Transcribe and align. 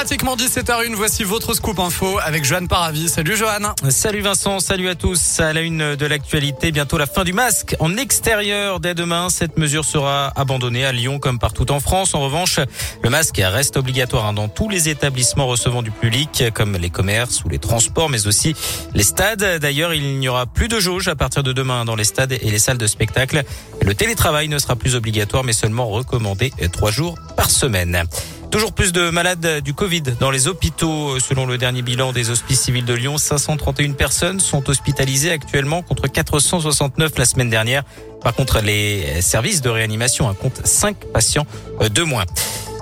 Pratiquement 0.00 0.34
17h01, 0.34 0.94
voici 0.94 1.24
votre 1.24 1.52
scoop 1.52 1.78
info 1.78 2.18
avec 2.24 2.42
Joanne 2.42 2.68
Paravis. 2.68 3.10
Salut 3.10 3.36
Joanne. 3.36 3.68
Salut 3.90 4.22
Vincent, 4.22 4.58
salut 4.58 4.88
à 4.88 4.94
tous. 4.94 5.40
À 5.40 5.52
la 5.52 5.60
une 5.60 5.94
de 5.94 6.06
l'actualité, 6.06 6.72
bientôt 6.72 6.96
la 6.96 7.04
fin 7.04 7.22
du 7.22 7.34
masque 7.34 7.76
en 7.80 7.94
extérieur. 7.98 8.80
Dès 8.80 8.94
demain, 8.94 9.28
cette 9.28 9.58
mesure 9.58 9.84
sera 9.84 10.32
abandonnée 10.36 10.86
à 10.86 10.92
Lyon 10.92 11.18
comme 11.18 11.38
partout 11.38 11.70
en 11.70 11.80
France. 11.80 12.14
En 12.14 12.20
revanche, 12.20 12.60
le 13.02 13.10
masque 13.10 13.42
reste 13.44 13.76
obligatoire 13.76 14.24
hein, 14.24 14.32
dans 14.32 14.48
tous 14.48 14.70
les 14.70 14.88
établissements 14.88 15.46
recevant 15.46 15.82
du 15.82 15.90
public 15.90 16.44
comme 16.54 16.78
les 16.78 16.88
commerces 16.88 17.44
ou 17.44 17.50
les 17.50 17.58
transports, 17.58 18.08
mais 18.08 18.26
aussi 18.26 18.56
les 18.94 19.04
stades. 19.04 19.58
D'ailleurs, 19.60 19.92
il 19.92 20.18
n'y 20.18 20.28
aura 20.28 20.46
plus 20.46 20.68
de 20.68 20.80
jauge 20.80 21.08
à 21.08 21.14
partir 21.14 21.42
de 21.42 21.52
demain 21.52 21.84
dans 21.84 21.94
les 21.94 22.04
stades 22.04 22.32
et 22.32 22.50
les 22.50 22.58
salles 22.58 22.78
de 22.78 22.86
spectacle. 22.86 23.42
Le 23.82 23.94
télétravail 23.94 24.48
ne 24.48 24.58
sera 24.58 24.76
plus 24.76 24.96
obligatoire, 24.96 25.44
mais 25.44 25.52
seulement 25.52 25.88
recommandé 25.88 26.54
trois 26.72 26.90
jours 26.90 27.18
par 27.36 27.50
semaine. 27.50 28.06
Toujours 28.50 28.72
plus 28.72 28.92
de 28.92 29.10
malades 29.10 29.60
du 29.62 29.74
Covid 29.74 30.02
dans 30.18 30.32
les 30.32 30.48
hôpitaux. 30.48 31.20
Selon 31.20 31.46
le 31.46 31.56
dernier 31.56 31.82
bilan 31.82 32.12
des 32.12 32.30
hospices 32.30 32.62
civils 32.62 32.84
de 32.84 32.94
Lyon, 32.94 33.16
531 33.16 33.92
personnes 33.92 34.40
sont 34.40 34.68
hospitalisées 34.68 35.30
actuellement 35.30 35.82
contre 35.82 36.08
469 36.08 37.12
la 37.16 37.24
semaine 37.24 37.48
dernière. 37.48 37.84
Par 38.22 38.34
contre, 38.34 38.60
les 38.60 39.22
services 39.22 39.60
de 39.60 39.70
réanimation 39.70 40.34
comptent 40.34 40.66
5 40.66 40.96
patients 41.12 41.46
de 41.80 42.02
moins. 42.02 42.24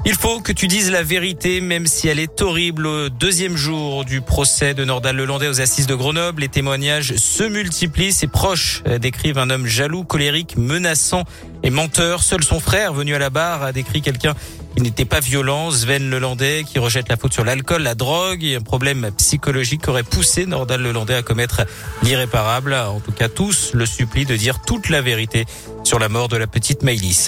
Il 0.07 0.15
faut 0.15 0.41
que 0.41 0.53
tu 0.53 0.69
dises 0.69 0.91
la 0.91 1.03
vérité, 1.03 1.61
même 1.61 1.87
si 1.87 2.09
elle 2.09 2.19
est 2.19 2.41
horrible. 2.41 2.87
Au 2.87 3.09
deuxième 3.11 3.57
jour 3.57 4.07
du 4.07 4.23
procès 4.23 4.73
de 4.73 4.85
Nordal 4.85 5.17
Lelandais 5.17 5.49
aux 5.49 5.61
assises 5.61 5.87
de 5.87 5.95
Grenoble, 5.95 6.41
les 6.41 6.49
témoignages 6.49 7.15
se 7.17 7.45
multiplient. 7.45 8.13
Ses 8.13 8.29
proches 8.29 8.83
décrivent 9.01 9.39
un 9.39 9.51
homme 9.51 9.67
jaloux, 9.67 10.05
colérique, 10.05 10.57
menaçant 10.57 11.25
et 11.63 11.69
menteur. 11.69 12.23
Seul 12.23 12.43
son 12.43 12.59
frère, 12.59 12.95
venu 12.95 13.15
à 13.15 13.19
la 13.19 13.29
barre, 13.29 13.63
a 13.65 13.73
décrit 13.73 14.01
quelqu'un 14.01 14.35
il 14.79 14.85
n'était 14.85 15.05
pas 15.05 15.19
violent. 15.19 15.73
Sven 15.73 16.09
Lelandais 16.09 16.63
qui 16.65 16.79
rejette 16.79 17.09
la 17.09 17.17
faute 17.17 17.33
sur 17.33 17.45
l'alcool, 17.45 17.83
la 17.83 17.97
drogue 17.97 18.45
et 18.45 18.55
un 18.55 18.61
problème 18.61 19.11
psychologique 19.17 19.89
aurait 19.89 20.05
poussé 20.05 20.47
Nordal 20.47 20.81
Lelandais 20.81 21.17
à 21.17 21.23
commettre 21.23 21.63
l'irréparable. 22.05 22.75
En 22.75 23.01
tout 23.01 23.11
cas, 23.11 23.29
tous 23.29 23.73
le 23.75 23.87
supplient 23.87 24.25
de 24.25 24.37
dire 24.37 24.63
toute 24.63 24.89
la 24.89 25.03
vérité 25.03 25.47
sur 25.83 25.99
la 25.99 26.09
mort 26.09 26.29
de 26.29 26.37
la 26.37 26.47
petite 26.47 26.85
Maïlis. 26.85 27.27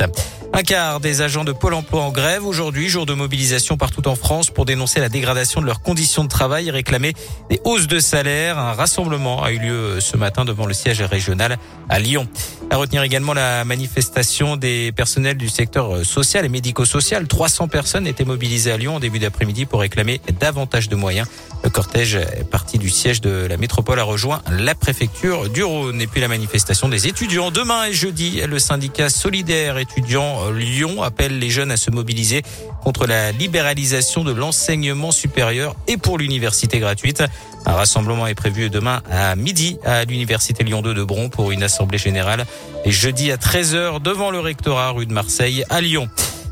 Un 0.52 0.62
quart 0.62 0.98
des 0.98 1.22
agents 1.22 1.44
de 1.44 1.52
Pôle 1.52 1.74
emploi 1.74 2.02
en 2.02 2.10
grève 2.10 2.44
aujourd'hui, 2.44 2.88
jour 2.88 3.06
de 3.06 3.14
mobilisation 3.14 3.76
partout 3.76 4.08
en 4.08 4.16
France 4.16 4.50
pour 4.50 4.64
dénoncer 4.64 4.98
la 4.98 5.08
dégradation 5.08 5.60
de 5.60 5.66
leurs 5.66 5.80
conditions 5.80 6.24
de 6.24 6.28
travail 6.28 6.68
et 6.68 6.70
réclamer 6.72 7.14
des 7.48 7.60
hausses 7.64 7.86
de 7.86 8.00
salaire. 8.00 8.58
Un 8.58 8.72
rassemblement 8.72 9.44
a 9.44 9.52
eu 9.52 9.58
lieu 9.58 10.00
ce 10.00 10.16
matin 10.16 10.44
devant 10.44 10.66
le 10.66 10.74
siège 10.74 11.02
régional 11.02 11.56
à 11.88 11.98
Lyon. 12.00 12.26
À 12.68 12.76
retenir 12.76 13.02
également 13.02 13.32
la 13.32 13.64
manifestation 13.64 14.56
des 14.56 14.90
personnels 14.92 15.36
du 15.36 15.48
secteur 15.48 16.04
social 16.04 16.44
et 16.44 16.48
médico-social. 16.48 17.28
300 17.40 17.68
personnes 17.68 18.06
étaient 18.06 18.26
mobilisées 18.26 18.70
à 18.70 18.76
Lyon 18.76 18.96
en 18.96 19.00
début 19.00 19.18
d'après-midi 19.18 19.64
pour 19.64 19.80
réclamer 19.80 20.20
davantage 20.40 20.90
de 20.90 20.94
moyens. 20.94 21.26
Le 21.64 21.70
cortège 21.70 22.18
parti 22.50 22.76
du 22.76 22.90
siège 22.90 23.22
de 23.22 23.46
la 23.48 23.56
métropole 23.56 23.98
a 23.98 24.02
rejoint 24.02 24.42
la 24.50 24.74
préfecture 24.74 25.48
du 25.48 25.64
Rhône. 25.64 26.02
Et 26.02 26.06
puis 26.06 26.20
la 26.20 26.28
manifestation 26.28 26.90
des 26.90 27.06
étudiants 27.06 27.50
demain 27.50 27.86
et 27.86 27.94
jeudi. 27.94 28.42
Le 28.46 28.58
syndicat 28.58 29.08
solidaire 29.08 29.78
étudiant 29.78 30.50
Lyon 30.50 31.02
appelle 31.02 31.38
les 31.38 31.48
jeunes 31.48 31.70
à 31.70 31.78
se 31.78 31.90
mobiliser 31.90 32.42
contre 32.84 33.06
la 33.06 33.32
libéralisation 33.32 34.22
de 34.22 34.32
l'enseignement 34.32 35.10
supérieur 35.10 35.74
et 35.88 35.96
pour 35.96 36.18
l'université 36.18 36.78
gratuite. 36.78 37.22
Un 37.64 37.72
rassemblement 37.72 38.26
est 38.26 38.34
prévu 38.34 38.68
demain 38.68 39.00
à 39.10 39.34
midi 39.34 39.78
à 39.86 40.04
l'université 40.04 40.62
Lyon 40.62 40.82
2 40.82 40.92
de 40.92 41.04
Bron 41.04 41.30
pour 41.30 41.52
une 41.52 41.62
assemblée 41.62 41.96
générale 41.96 42.44
et 42.84 42.90
jeudi 42.90 43.32
à 43.32 43.38
13h 43.38 44.02
devant 44.02 44.30
le 44.30 44.40
rectorat 44.40 44.90
rue 44.90 45.06
de 45.06 45.14
Marseille 45.14 45.64
à 45.70 45.80
Lyon. 45.80 46.10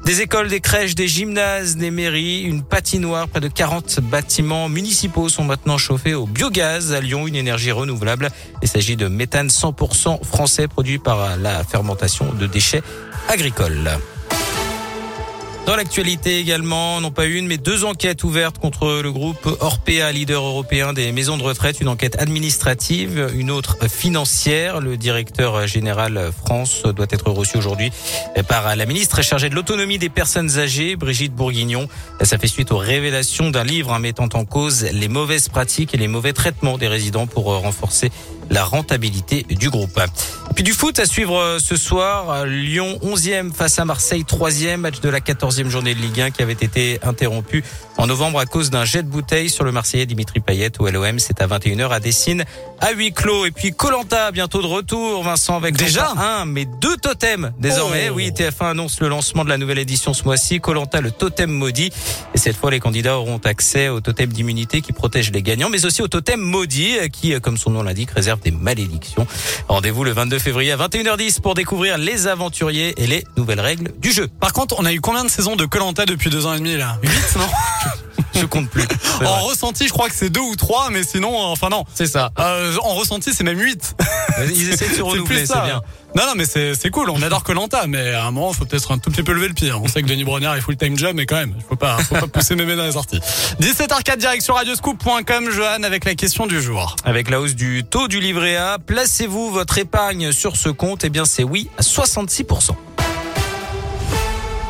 Des 0.09 0.23
écoles, 0.23 0.49
des 0.49 0.61
crèches, 0.61 0.95
des 0.95 1.07
gymnases, 1.07 1.77
des 1.77 1.91
mairies, 1.91 2.41
une 2.41 2.63
patinoire, 2.63 3.29
près 3.29 3.41
de 3.41 3.49
40 3.49 4.01
bâtiments 4.01 4.71
municipaux 4.71 5.29
sont 5.29 5.45
maintenant 5.45 5.77
chauffés 5.77 6.15
au 6.15 6.25
biogaz 6.25 6.95
à 6.95 7.03
Lyon, 7.03 7.27
une 7.27 7.35
énergie 7.35 7.73
renouvelable. 7.73 8.31
Il 8.63 8.69
s'agit 8.69 8.97
de 8.97 9.07
méthane 9.07 9.49
100% 9.49 10.25
français 10.25 10.67
produit 10.67 10.99
par 10.99 11.37
la 11.37 11.63
fermentation 11.63 12.33
de 12.33 12.47
déchets 12.47 12.81
agricoles. 13.29 13.99
Dans 15.69 15.77
l'actualité 15.77 16.39
également, 16.39 16.99
non 17.03 17.11
pas 17.11 17.27
une, 17.27 17.47
mais 17.47 17.59
deux 17.59 17.85
enquêtes 17.85 18.25
ouvertes 18.25 18.57
contre 18.57 19.03
le 19.03 19.13
groupe 19.13 19.55
Orpea, 19.61 20.11
leader 20.13 20.43
européen 20.43 20.95
des 20.95 21.13
maisons 21.13 21.37
de 21.37 21.43
retraite. 21.43 21.83
Une 21.83 21.89
enquête 21.89 22.19
administrative, 22.19 23.31
une 23.35 23.51
autre 23.51 23.77
financière. 23.87 24.81
Le 24.81 24.97
directeur 24.97 25.67
général 25.67 26.31
France 26.33 26.85
doit 26.85 27.07
être 27.11 27.31
reçu 27.31 27.59
aujourd'hui 27.59 27.93
par 28.49 28.77
la 28.77 28.87
ministre 28.87 29.21
chargée 29.21 29.51
de 29.51 29.55
l'autonomie 29.55 29.99
des 29.99 30.09
personnes 30.09 30.59
âgées, 30.59 30.97
Brigitte 30.97 31.35
Bourguignon. 31.35 31.87
Ça 32.23 32.39
fait 32.39 32.47
suite 32.47 32.73
aux 32.73 32.79
révélations 32.79 33.51
d'un 33.51 33.65
livre 33.65 33.99
mettant 33.99 34.31
en 34.33 34.47
cause 34.47 34.85
les 34.85 35.09
mauvaises 35.09 35.51
pratiques 35.51 35.93
et 35.93 35.99
les 35.99 36.09
mauvais 36.09 36.33
traitements 36.33 36.79
des 36.79 36.89
résidents 36.89 37.27
pour 37.27 37.45
renforcer 37.45 38.11
la 38.51 38.65
rentabilité 38.65 39.45
du 39.49 39.71
groupe. 39.71 40.01
Puis 40.55 40.65
du 40.65 40.73
foot 40.73 40.99
à 40.99 41.07
suivre 41.07 41.59
ce 41.61 41.77
soir. 41.77 42.47
Lyon 42.47 42.99
11e 43.03 43.53
face 43.53 43.79
à 43.79 43.85
Marseille 43.85 44.25
3e. 44.25 44.77
Match 44.77 45.01
de 45.01 45.09
la 45.09 45.21
14e 45.21 45.69
journée 45.69 45.95
de 45.95 46.01
Ligue 46.01 46.21
1 46.21 46.31
qui 46.31 46.43
avait 46.43 46.53
été 46.53 46.99
interrompu 47.03 47.63
en 47.99 48.07
novembre 48.07 48.39
à 48.39 48.47
cause 48.47 48.71
d'un 48.71 48.85
jet 48.85 49.03
de 49.03 49.09
bouteille 49.09 49.51
sur 49.51 49.65
le 49.65 49.73
Marseillais 49.73 50.07
Dimitri 50.07 50.41
Payet 50.41 50.71
au 50.79 50.89
LOM. 50.89 51.19
C'est 51.19 51.43
à 51.43 51.47
21h 51.47 51.91
à 51.91 52.01
Dessine 52.01 52.45
à 52.81 52.93
huis 52.93 53.13
clos. 53.13 53.45
Et 53.45 53.51
puis 53.51 53.73
Colanta 53.73 54.31
bientôt 54.31 54.63
de 54.63 54.67
retour. 54.67 55.25
Vincent 55.25 55.57
avec 55.57 55.77
déjà 55.77 56.13
un 56.17 56.45
mais 56.45 56.65
deux 56.65 56.97
totems 56.97 57.53
désormais. 57.59 58.09
Oh. 58.11 58.15
Oui, 58.15 58.31
TF1 58.31 58.71
annonce 58.71 59.01
le 59.01 59.09
lancement 59.09 59.45
de 59.45 59.49
la 59.49 59.59
nouvelle 59.59 59.79
édition 59.79 60.15
ce 60.15 60.23
mois-ci. 60.25 60.61
Colanta 60.61 61.01
le 61.01 61.11
totem 61.11 61.51
maudit. 61.51 61.91
Et 62.35 62.39
cette 62.39 62.57
fois, 62.57 62.71
les 62.71 62.81
candidats 62.81 63.19
auront 63.19 63.39
accès 63.39 63.89
au 63.89 64.01
totem 64.01 64.33
d'immunité 64.33 64.81
qui 64.81 64.93
protège 64.93 65.33
les 65.33 65.43
gagnants, 65.43 65.69
mais 65.69 65.85
aussi 65.85 66.01
au 66.01 66.09
totem 66.09 66.41
maudit 66.41 66.97
qui, 67.13 67.39
comme 67.41 67.57
son 67.57 67.71
nom 67.71 67.83
l'indique, 67.83 68.11
réserve 68.13 68.41
des 68.41 68.53
malédictions. 68.53 69.27
Rendez-vous 69.69 70.05
le 70.05 70.13
22 70.13 70.39
février 70.39 70.73
à 70.73 70.77
21h10 70.77 71.41
pour 71.41 71.55
découvrir 71.55 71.99
les 71.99 72.29
aventuriers 72.29 72.95
et 73.03 73.07
les 73.07 73.25
nouvelles 73.37 73.61
règles 73.61 73.93
du 73.99 74.13
jeu. 74.13 74.29
Par 74.41 74.53
contre, 74.53 74.77
on 74.79 74.85
a 74.85 74.93
eu 74.93 75.01
combien 75.01 75.25
de 75.25 75.31
saisons 75.31 75.57
de 75.57 75.67
Colanta 75.67 76.07
depuis 76.07 76.31
deux 76.31 76.47
ans 76.47 76.55
et 76.55 76.59
demi 76.59 76.77
là? 76.77 76.99
8 77.03 77.11
non? 77.37 77.47
Je 78.41 78.47
compte 78.47 78.71
plus. 78.71 78.85
En 79.25 79.41
ressenti, 79.43 79.87
je 79.87 79.93
crois 79.93 80.09
que 80.09 80.15
c'est 80.15 80.31
deux 80.31 80.41
ou 80.41 80.57
trois, 80.57 80.91
mais 80.91 81.03
sinon, 81.03 81.33
euh, 81.33 81.47
enfin 81.53 81.69
non. 81.69 81.85
C'est 81.95 82.07
ça. 82.07 82.31
Euh, 82.39 82.77
en 82.83 82.95
ressenti, 82.95 83.33
c'est 83.35 83.45
même 83.45 83.59
8. 83.59 83.97
Ils 84.55 84.71
essaient 84.71 84.89
de 84.89 84.95
se 84.95 85.03
renouveler, 85.03 85.47
c'est 85.47 85.61
bien. 85.65 85.81
Non, 86.15 86.25
non, 86.27 86.33
mais 86.37 86.47
c'est 86.47 86.75
c'est 86.75 86.91
cool. 86.91 87.11
On 87.11 87.21
adore 87.23 87.43
Colanta, 87.45 87.87
mais 87.87 88.13
à 88.13 88.25
un 88.25 88.31
moment, 88.31 88.53
faut 88.53 88.65
peut-être 88.65 88.93
un 88.93 88.99
tout 88.99 89.11
petit 89.11 89.23
peu 89.23 89.33
lever 89.33 89.49
le 89.49 89.55
pied. 89.55 89.73
On 89.73 89.87
sait 89.89 90.03
que 90.03 90.07
Denis 90.07 90.25
Bronner 90.25 90.51
est 90.57 90.61
full 90.61 90.77
time 90.77 90.97
job, 90.97 91.13
mais 91.15 91.27
quand 91.27 91.37
même, 91.37 91.55
faut 91.69 91.77
pas, 91.77 91.99
faut 91.99 92.15
pas 92.15 92.27
pousser 92.27 92.55
mémé 92.55 92.77
dans 92.77 92.87
les 92.87 92.93
sorties. 92.93 93.21
17h04 93.61 94.17
direct 94.17 94.43
sur 94.43 94.55
radioscoop.com, 94.55 95.51
Johan, 95.51 95.83
avec 95.83 96.05
la 96.05 96.15
question 96.15 96.47
du 96.47 96.63
jour. 96.63 96.97
Avec 97.05 97.29
la 97.29 97.41
hausse 97.41 97.55
du 97.55 97.85
taux 97.85 98.09
du 98.09 98.21
livret 98.21 98.57
A, 98.57 98.79
placez-vous 98.79 99.51
votre 99.51 99.79
épargne 99.79 100.33
sur 100.33 100.57
ce 100.57 100.69
compte? 100.71 101.05
Eh 101.05 101.11
bien, 101.11 101.25
c'est 101.25 101.45
oui 101.45 101.69
à 101.79 101.83
66%. 101.83 102.71